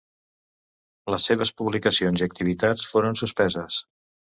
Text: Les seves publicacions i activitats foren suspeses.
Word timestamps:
Les 1.15 1.27
seves 1.29 1.51
publicacions 1.61 2.25
i 2.25 2.27
activitats 2.31 2.89
foren 2.95 3.23
suspeses. 3.25 3.81